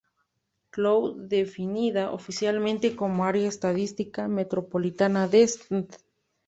Cloud, 0.71 1.27
definida 1.27 2.11
oficialmente 2.11 2.95
como 2.95 3.23
Área 3.23 3.47
Estadística 3.47 4.27
Metropolitana 4.27 5.27
de 5.27 5.43
St. 5.43 5.95